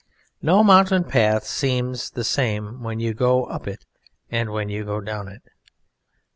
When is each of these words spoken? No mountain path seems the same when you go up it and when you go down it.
No 0.41 0.63
mountain 0.63 1.03
path 1.03 1.43
seems 1.43 2.09
the 2.09 2.23
same 2.23 2.81
when 2.81 2.99
you 2.99 3.13
go 3.13 3.43
up 3.45 3.67
it 3.67 3.85
and 4.31 4.49
when 4.49 4.67
you 4.67 4.83
go 4.83 4.99
down 4.99 5.27
it. 5.27 5.43